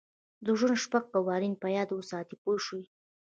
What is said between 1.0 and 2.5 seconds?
قوانین په یاد وساتئ